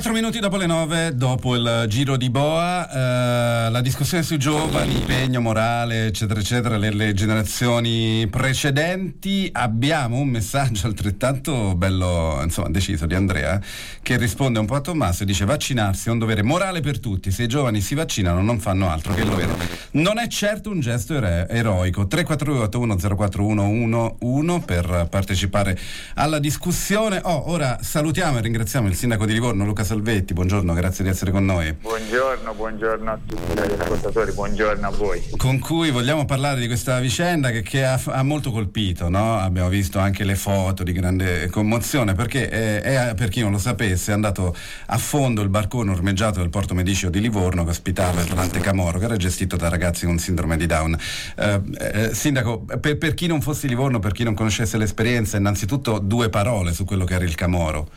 Quattro 0.00 0.16
minuti 0.16 0.38
dopo 0.38 0.56
le 0.56 0.64
nove, 0.64 1.14
dopo 1.14 1.54
il 1.56 1.84
giro 1.86 2.16
di 2.16 2.30
Boa, 2.30 2.88
eh, 2.88 3.68
la 3.70 3.82
discussione 3.82 4.22
sui 4.22 4.38
giovani, 4.38 4.96
impegno 4.96 5.42
morale, 5.42 6.06
eccetera, 6.06 6.40
eccetera, 6.40 6.78
le, 6.78 6.90
le, 6.90 7.12
generazioni 7.12 8.26
precedenti. 8.30 9.50
Abbiamo 9.52 10.16
un 10.16 10.28
messaggio 10.28 10.86
altrettanto 10.86 11.74
bello, 11.76 12.40
insomma, 12.42 12.70
deciso 12.70 13.04
di 13.04 13.14
Andrea, 13.14 13.60
che 14.00 14.16
risponde 14.16 14.58
un 14.58 14.64
po' 14.64 14.76
a 14.76 14.80
Tommaso 14.80 15.24
e 15.24 15.26
dice 15.26 15.44
vaccinarsi 15.44 16.08
è 16.08 16.12
un 16.12 16.18
dovere 16.18 16.42
morale 16.42 16.80
per 16.80 16.98
tutti. 16.98 17.30
Se 17.30 17.42
i 17.42 17.46
giovani 17.46 17.82
si 17.82 17.94
vaccinano 17.94 18.40
non 18.40 18.58
fanno 18.58 18.88
altro 18.88 19.12
che 19.12 19.20
il 19.20 19.28
dovere. 19.28 19.54
Non 19.90 20.18
è 20.18 20.26
certo 20.28 20.70
un 20.70 20.80
gesto 20.80 21.14
ero- 21.14 21.46
eroico. 21.46 22.04
348104111 22.04 24.64
per 24.64 25.08
partecipare 25.10 25.78
alla 26.14 26.38
discussione. 26.38 27.20
Oh, 27.22 27.50
ora 27.50 27.76
salutiamo 27.82 28.38
e 28.38 28.40
ringraziamo 28.40 28.88
il 28.88 28.94
sindaco 28.94 29.26
di 29.26 29.34
Livorno, 29.34 29.66
Luca 29.66 29.88
Salvetti, 29.90 30.34
buongiorno, 30.34 30.72
grazie 30.72 31.02
di 31.02 31.10
essere 31.10 31.32
con 31.32 31.44
noi. 31.44 31.72
Buongiorno, 31.72 32.54
buongiorno 32.54 33.10
a 33.10 33.18
tutti 33.26 33.54
gli 33.54 33.80
ascoltatori, 33.80 34.30
buongiorno 34.30 34.86
a 34.86 34.90
voi. 34.90 35.20
Con 35.36 35.58
cui 35.58 35.90
vogliamo 35.90 36.24
parlare 36.26 36.60
di 36.60 36.68
questa 36.68 37.00
vicenda 37.00 37.50
che, 37.50 37.62
che 37.62 37.84
ha, 37.84 38.00
ha, 38.04 38.22
molto 38.22 38.52
colpito, 38.52 39.08
no? 39.08 39.36
abbiamo 39.36 39.68
visto 39.68 39.98
anche 39.98 40.22
le 40.22 40.36
foto 40.36 40.84
di 40.84 40.92
grande 40.92 41.48
commozione 41.50 42.14
perché 42.14 42.48
è, 42.48 42.82
è, 42.82 43.14
per 43.16 43.30
chi 43.30 43.40
non 43.40 43.50
lo 43.50 43.58
sapesse 43.58 44.12
è 44.12 44.14
andato 44.14 44.54
a 44.86 44.96
fondo 44.96 45.42
il 45.42 45.48
barcone 45.48 45.90
ormeggiato 45.90 46.38
del 46.38 46.50
porto 46.50 46.72
Medicio 46.72 47.10
di 47.10 47.20
Livorno 47.20 47.64
che 47.64 47.70
ospitava 47.70 48.20
l'Atlante 48.20 48.60
Camoro 48.60 48.96
che 49.00 49.06
era 49.06 49.16
gestito 49.16 49.56
da 49.56 49.68
ragazzi 49.68 50.06
con 50.06 50.18
sindrome 50.18 50.56
di 50.56 50.66
Down. 50.66 50.96
Eh, 51.34 51.60
eh, 51.78 52.14
sindaco, 52.14 52.60
per, 52.60 52.96
per 52.96 53.14
chi 53.14 53.26
non 53.26 53.40
fosse 53.40 53.66
Livorno, 53.66 53.98
per 53.98 54.12
chi 54.12 54.22
non 54.22 54.34
conoscesse 54.34 54.78
l'esperienza, 54.78 55.36
innanzitutto 55.36 55.98
due 55.98 56.28
parole 56.28 56.72
su 56.72 56.84
quello 56.84 57.04
che 57.04 57.14
era 57.14 57.24
il 57.24 57.34
Camoro. 57.34 57.88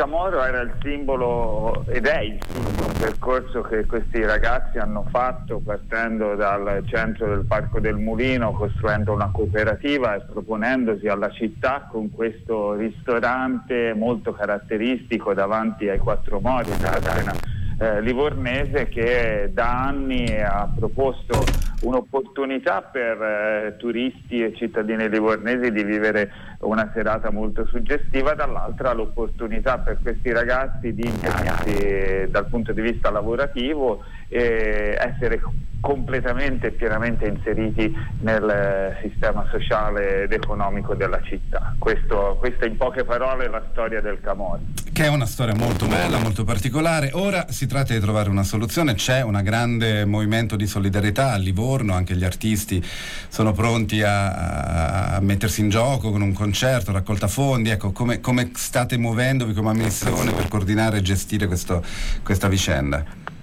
Camoro 0.00 0.42
era 0.42 0.62
il 0.62 0.72
simbolo 0.80 1.84
ed 1.86 2.06
è 2.06 2.20
il 2.20 2.38
simbolo, 2.48 2.86
un 2.86 2.98
percorso 2.98 3.60
che 3.60 3.84
questi 3.84 4.24
ragazzi 4.24 4.78
hanno 4.78 5.04
fatto 5.10 5.60
partendo 5.62 6.34
dal 6.36 6.82
centro 6.86 7.26
del 7.26 7.44
Parco 7.44 7.80
del 7.80 7.96
Mulino, 7.96 8.52
costruendo 8.52 9.12
una 9.12 9.28
cooperativa 9.30 10.14
e 10.14 10.22
proponendosi 10.22 11.06
alla 11.06 11.28
città 11.28 11.86
con 11.90 12.10
questo 12.10 12.72
ristorante 12.76 13.92
molto 13.92 14.32
caratteristico 14.32 15.34
davanti 15.34 15.90
ai 15.90 15.98
quattro 15.98 16.40
modi 16.40 16.70
della 16.78 16.98
Catena 16.98 17.59
eh, 17.80 18.02
livornese 18.02 18.88
che 18.88 19.48
da 19.54 19.86
anni 19.86 20.38
ha 20.38 20.68
proposto 20.74 21.42
un'opportunità 21.80 22.82
per 22.82 23.22
eh, 23.22 23.76
turisti 23.78 24.44
e 24.44 24.54
cittadini 24.54 25.08
livornesi 25.08 25.72
di 25.72 25.82
vivere 25.82 26.30
una 26.60 26.90
serata 26.92 27.30
molto 27.30 27.64
suggestiva, 27.66 28.34
dall'altra 28.34 28.92
l'opportunità 28.92 29.78
per 29.78 29.98
questi 30.02 30.30
ragazzi 30.30 30.92
di 30.92 31.06
impegnarsi 31.06 32.28
dal 32.28 32.48
punto 32.48 32.72
di 32.72 32.82
vista 32.82 33.10
lavorativo 33.10 34.04
e 34.28 34.94
essere 35.00 35.40
completamente 35.80 36.66
e 36.66 36.70
pienamente 36.72 37.26
inseriti 37.26 37.96
nel 38.20 38.46
eh, 38.46 39.08
sistema 39.08 39.46
sociale 39.50 40.24
ed 40.24 40.32
economico 40.32 40.94
della 40.94 41.22
città. 41.22 41.74
Questo, 41.78 42.36
questa 42.38 42.66
in 42.66 42.76
poche 42.76 43.04
parole 43.04 43.46
è 43.46 43.48
la 43.48 43.62
storia 43.70 44.02
del 44.02 44.20
Camori. 44.20 44.89
Che 45.00 45.06
è 45.06 45.08
una 45.08 45.24
storia 45.24 45.54
molto 45.54 45.86
bella, 45.86 46.18
molto 46.18 46.44
particolare. 46.44 47.12
Ora 47.14 47.46
si 47.48 47.66
tratta 47.66 47.94
di 47.94 48.00
trovare 48.00 48.28
una 48.28 48.42
soluzione, 48.42 48.92
c'è 48.92 49.22
un 49.22 49.40
grande 49.42 50.04
movimento 50.04 50.56
di 50.56 50.66
solidarietà 50.66 51.32
a 51.32 51.36
Livorno, 51.36 51.94
anche 51.94 52.14
gli 52.14 52.22
artisti 52.22 52.84
sono 53.30 53.52
pronti 53.52 54.02
a, 54.02 55.14
a 55.14 55.20
mettersi 55.20 55.62
in 55.62 55.70
gioco 55.70 56.10
con 56.10 56.20
un 56.20 56.34
concerto, 56.34 56.92
raccolta 56.92 57.28
fondi. 57.28 57.70
Ecco, 57.70 57.92
come, 57.92 58.20
come 58.20 58.50
state 58.54 58.98
muovendovi 58.98 59.54
come 59.54 59.70
amministrazione 59.70 60.32
per 60.32 60.48
coordinare 60.48 60.98
e 60.98 61.00
gestire 61.00 61.46
questo, 61.46 61.82
questa 62.22 62.48
vicenda? 62.48 63.02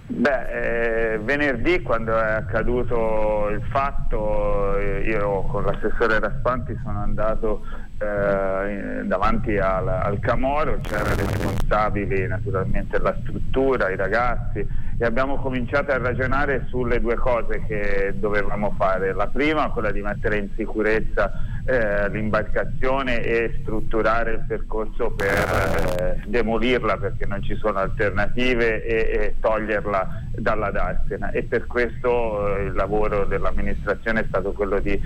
Beh, 0.10 1.16
eh, 1.16 1.18
venerdì 1.18 1.82
quando 1.82 2.18
è 2.18 2.32
accaduto 2.32 3.50
il 3.50 3.62
fatto, 3.70 4.78
eh, 4.78 5.02
io 5.02 5.42
con 5.42 5.66
l'assessore 5.66 6.20
Raspanti 6.20 6.80
sono 6.82 7.00
andato 7.00 7.66
eh, 8.00 9.04
davanti 9.04 9.58
al, 9.58 9.86
al, 9.86 10.18
Camoro, 10.22 10.80
c'erano 10.82 11.14
responsabili 11.14 12.26
naturalmente 12.26 12.98
della 12.98 13.18
struttura, 13.20 13.90
i 13.90 13.98
ragazzi 13.98 14.66
e 14.98 15.06
abbiamo 15.06 15.36
cominciato 15.36 15.92
a 15.92 15.98
ragionare 15.98 16.68
sulle 16.70 17.02
due 17.02 17.16
cose 17.16 17.66
che 17.68 18.14
dovevamo 18.16 18.76
fare. 18.78 19.12
La 19.14 19.28
prima, 19.28 19.72
quella 19.72 19.92
di 19.92 20.02
mettere 20.02 20.38
in 20.38 20.48
sicurezza 20.56 21.32
eh, 21.68 22.08
l'imbarcazione 22.10 23.22
e 23.22 23.58
strutturare 23.62 24.32
il 24.32 24.46
percorso 24.48 25.12
per 25.12 25.34
eh, 26.00 26.24
demolirla 26.26 26.96
perché 26.98 27.26
non 27.26 27.44
ci 27.44 27.56
sono 27.56 27.80
alternative 27.80 28.86
e, 28.86 28.96
e 28.96 29.36
toglierla 29.42 30.30
dalla 30.38 30.72
Darsena 30.72 31.32
e 31.32 31.44
per 31.44 31.66
questo 31.66 32.56
eh, 32.56 32.64
il 32.64 32.74
lavoro 32.74 33.26
dell'amministrazione 33.26 34.22
è 34.22 34.26
stato 34.30 34.54
quello 34.54 34.80
di, 34.80 34.98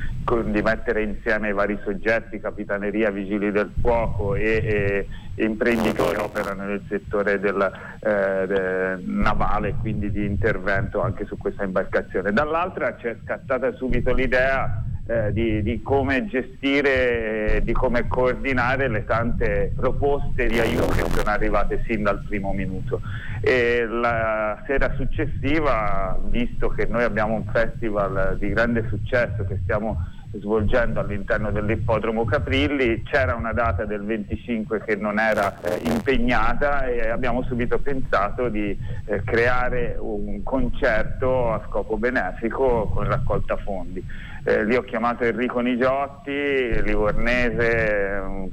di, 0.45 0.61
mettere 0.61 1.01
insieme 1.01 1.49
i 1.49 1.53
vari 1.53 1.79
soggetti, 1.83 2.39
capitaneria, 2.39 3.09
vigili 3.09 3.51
del 3.51 3.71
fuoco 3.81 4.35
e, 4.35 5.07
e 5.35 5.43
imprenditori 5.43 6.15
che 6.15 6.21
operano 6.21 6.65
nel 6.65 6.83
settore 6.87 7.39
del, 7.39 7.71
eh, 8.01 8.45
del 8.45 9.03
navale 9.03 9.73
quindi 9.79 10.11
di 10.11 10.25
intervento 10.25 11.01
anche 11.01 11.25
su 11.25 11.37
questa 11.37 11.63
imbarcazione. 11.63 12.31
Dall'altra 12.31 12.93
c'è 12.93 13.15
scattata 13.23 13.73
subito 13.73 14.13
l'idea 14.13 14.80
eh, 15.07 15.33
di, 15.33 15.61
di, 15.63 15.81
come 15.81 16.25
gestire, 16.27 17.61
di 17.63 17.73
come 17.73 18.07
coordinare 18.07 18.87
le 18.87 19.03
tante 19.05 19.73
proposte 19.75 20.47
di 20.47 20.59
aiuto 20.59 20.87
che 20.87 21.03
sono 21.09 21.29
arrivate 21.29 21.83
sin 21.87 22.03
dal 22.03 22.23
primo 22.27 22.53
minuto. 22.53 23.01
E 23.41 23.85
la 23.85 24.61
sera 24.67 24.93
successiva, 24.95 26.19
visto 26.29 26.69
che 26.69 26.85
noi 26.85 27.03
abbiamo 27.03 27.33
un 27.33 27.45
festival 27.51 28.37
di 28.39 28.49
grande 28.49 28.85
successo 28.87 29.43
che 29.45 29.59
stiamo 29.63 29.97
svolgendo 30.33 30.99
all'interno 30.99 31.51
dell'ippodromo 31.51 32.23
Caprilli, 32.23 33.03
c'era 33.03 33.35
una 33.35 33.51
data 33.51 33.85
del 33.85 34.03
25 34.03 34.81
che 34.83 34.95
non 34.95 35.19
era 35.19 35.59
eh, 35.61 35.81
impegnata 35.83 36.85
e 36.85 37.09
abbiamo 37.09 37.43
subito 37.43 37.79
pensato 37.79 38.47
di 38.47 38.77
eh, 39.05 39.23
creare 39.23 39.97
un 39.99 40.41
concerto 40.43 41.51
a 41.51 41.61
scopo 41.67 41.97
benefico 41.97 42.89
con 42.93 43.05
raccolta 43.05 43.57
fondi. 43.57 44.03
Eh, 44.43 44.65
lì 44.65 44.75
ho 44.75 44.83
chiamato 44.83 45.23
Enrico 45.23 45.59
Nigiotti, 45.59 46.81
livornese, 46.81 48.21
un 48.23 48.49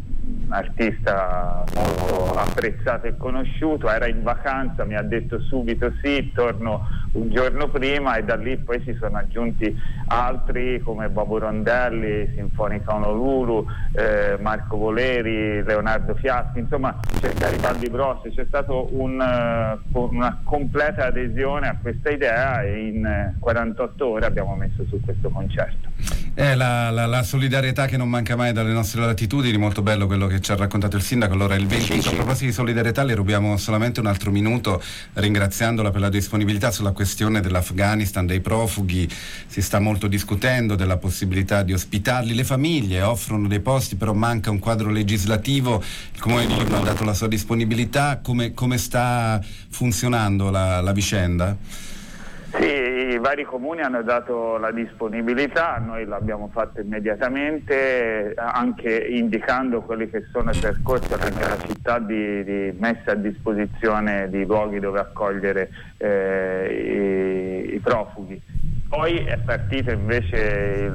artista 0.49 1.65
molto 1.75 2.35
apprezzato 2.35 3.07
e 3.07 3.17
conosciuto, 3.17 3.89
era 3.89 4.07
in 4.07 4.23
vacanza, 4.23 4.85
mi 4.85 4.97
ha 4.97 5.03
detto 5.03 5.41
subito 5.41 5.93
sì, 6.03 6.33
torno 6.35 6.87
un 7.13 7.31
giorno 7.31 7.69
prima 7.69 8.17
e 8.17 8.25
da 8.25 8.37
lì 8.37 8.57
poi 8.59 8.83
si 8.85 8.97
sono 8.99 9.19
aggiunti 9.19 9.75
altri 10.09 10.81
come 10.81 11.09
Bobo 11.09 11.39
Rondelli, 11.39 12.33
Sinfonica 12.35 12.95
Honolulu, 12.95 13.67
eh, 13.93 14.37
Marco 14.41 14.77
Voleri, 14.77 15.63
Leonardo 15.63 16.15
Fiaschi, 16.15 16.61
insomma 16.61 16.99
c'è 17.21 17.33
Garibaldi 17.33 17.89
Bros, 17.89 18.21
c'è 18.35 18.45
stata 18.47 18.73
un, 18.73 19.79
uh, 19.93 19.99
una 20.13 20.41
completa 20.45 21.07
adesione 21.07 21.69
a 21.69 21.77
questa 21.81 22.11
idea 22.11 22.63
e 22.63 22.87
in 22.89 23.35
48 23.39 24.07
ore 24.07 24.27
abbiamo 24.27 24.55
messo 24.55 24.85
su 24.89 25.01
questo 25.01 25.31
concerto. 25.31 26.18
È 26.39 26.55
la, 26.55 26.91
la, 26.91 27.07
la, 27.07 27.25
solidarietà 27.25 27.87
che 27.87 27.97
non 27.97 28.09
manca 28.09 28.37
mai 28.37 28.53
dalle 28.53 28.71
nostre 28.71 29.01
latitudini, 29.01 29.57
molto 29.57 29.83
bello 29.83 30.07
quello 30.07 30.29
che 30.29 30.41
ci 30.41 30.53
ha 30.53 30.55
raccontato 30.55 30.95
il 30.95 31.03
sindaco. 31.03 31.35
Allora 31.35 31.57
il 31.57 31.67
25, 31.67 32.13
a 32.13 32.15
proposito 32.15 32.45
di 32.45 32.53
solidarietà, 32.53 33.03
le 33.03 33.17
rubiamo 33.17 33.57
solamente 33.57 33.99
un 33.99 34.07
altro 34.07 34.31
minuto 34.31 34.81
ringraziandola 35.15 35.91
per 35.91 36.01
la 36.01 36.09
disponibilità 36.09 36.71
sulla 36.71 36.93
questione 36.93 37.41
dell'Afghanistan, 37.41 38.25
dei 38.25 38.39
profughi. 38.39 39.09
Si 39.49 39.61
sta 39.61 39.81
molto 39.81 40.07
discutendo 40.07 40.77
della 40.77 40.97
possibilità 40.97 41.65
di 41.65 41.73
ospitarli. 41.73 42.33
Le 42.33 42.45
famiglie 42.45 43.03
offrono 43.03 43.49
dei 43.49 43.59
posti, 43.59 43.97
però 43.97 44.13
manca 44.13 44.53
un 44.53 44.61
quadro 44.61 44.91
legislativo. 44.91 45.83
Il 46.15 46.21
Comune 46.21 46.47
di 46.47 46.53
Livorno 46.53 46.77
ha 46.77 46.83
dato 46.83 47.03
la 47.03 47.15
sua 47.15 47.27
disponibilità. 47.27 48.21
Come, 48.23 48.55
come 48.55 48.79
sta 48.79 49.45
funzionando 49.71 50.51
la, 50.51 50.81
la 50.83 50.93
vicenda? 50.93 51.57
Sì, 52.51 52.65
i 52.65 53.19
vari 53.19 53.45
comuni 53.45 53.83
hanno 53.83 54.03
dato 54.03 54.57
la 54.57 54.71
disponibilità, 54.71 55.77
noi 55.77 56.07
l'abbiamo 56.07 56.49
fatto 56.51 56.81
immediatamente, 56.81 58.33
anche 58.37 58.97
indicando 58.97 59.83
quelli 59.83 60.09
che 60.09 60.25
sono 60.33 60.51
i 60.51 60.59
percorsi 60.59 61.11
nella 61.11 61.59
città 61.59 61.99
di, 61.99 62.43
di, 62.45 62.75
messa 62.79 63.13
a 63.13 63.17
disposizione 63.17 64.31
di 64.31 64.47
luoghi 64.47 64.81
dove 64.81 64.99
accogliere 64.99 65.69
eh, 65.99 67.67
i, 67.71 67.75
i 67.75 67.79
profughi. 67.81 68.41
Poi 68.89 69.19
è 69.19 69.37
partita 69.45 69.93
invece 69.93 70.89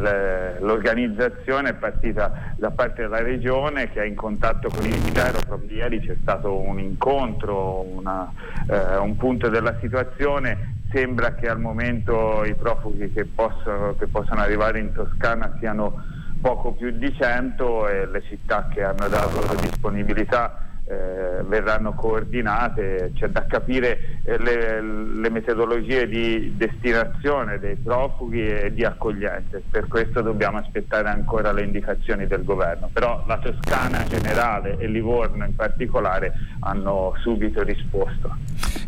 l'organizzazione, 0.60 1.70
è 1.70 1.74
partita 1.76 2.56
da 2.58 2.72
parte 2.72 3.04
della 3.04 3.22
regione 3.22 3.92
che 3.92 4.02
è 4.02 4.06
in 4.06 4.16
contatto 4.16 4.70
con 4.70 4.84
il 4.84 4.98
Ministero, 4.98 5.38
proprio 5.46 5.78
ieri 5.78 6.00
c'è 6.00 6.16
stato 6.20 6.58
un 6.58 6.80
incontro, 6.80 7.82
una, 7.82 8.28
eh, 8.68 8.98
un 8.98 9.16
punto 9.16 9.48
della 9.50 9.78
situazione 9.80 10.73
sembra 10.94 11.34
che 11.34 11.48
al 11.48 11.60
momento 11.60 12.44
i 12.46 12.54
profughi 12.54 13.12
che 13.12 13.26
possono, 13.26 13.96
che 13.98 14.08
possono 14.08 14.42
arrivare 14.42 14.80
in 14.80 14.94
Toscana 14.94 15.56
siano 15.60 16.04
poco 16.40 16.74
più 16.74 16.92
di 16.92 17.12
100 17.14 17.88
e 17.88 18.06
le 18.06 18.22
città 18.28 18.68
che 18.72 18.84
hanno 18.84 19.08
dato 19.08 19.40
la 19.46 19.60
disponibilità 19.60 20.64
eh, 20.86 21.42
verranno 21.44 21.94
coordinate, 21.94 23.12
c'è 23.16 23.30
da 23.30 23.46
capire 23.46 24.20
eh, 24.24 24.38
le, 24.38 24.82
le, 24.82 25.30
metodologie 25.30 26.08
di 26.08 26.56
destinazione 26.58 27.58
dei 27.58 27.76
profughi 27.76 28.46
e 28.46 28.74
di 28.74 28.84
accoglienza. 28.84 29.60
Per 29.70 29.88
questo 29.88 30.22
dobbiamo 30.22 30.58
aspettare 30.58 31.08
ancora 31.08 31.54
le 31.54 31.64
indicazioni 31.64 32.28
del 32.28 32.44
governo. 32.44 32.90
Però 32.92 33.24
la 33.26 33.38
Toscana 33.38 34.02
in 34.02 34.10
generale 34.10 34.78
e 34.78 34.88
Livorno 34.88 35.46
in 35.46 35.56
particolare 35.56 36.34
hanno 36.60 37.14
subito 37.22 37.64
risposto. 37.64 38.36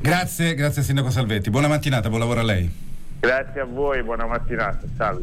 Grazie, 0.06 0.54
grazie 0.54 0.84
Sindaco 0.84 1.10
Salvetti. 1.10 1.50
Buona 1.50 1.68
mattinata, 1.68 2.10
buon 2.10 2.20
lavoro 2.20 2.42
a 2.42 2.44
lei. 2.44 2.70
Grazie 3.22 3.62
a 3.62 3.66
voi, 3.66 4.04
buona 4.04 4.28
mattinata. 4.28 4.82
Salve. 4.96 5.14